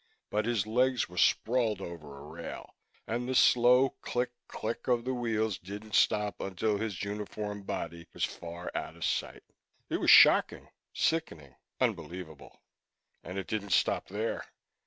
[0.31, 2.73] But his legs were sprawled over a rail.
[3.05, 8.25] And the slow click click of the wheels didn't stop until his uniformed body was
[8.25, 9.43] far out of sight.
[9.89, 12.63] It was shocking, sickening, unbelievable.
[13.23, 14.43] And it didn't stop there.